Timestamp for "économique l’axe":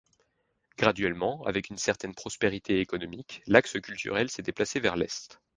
2.79-3.79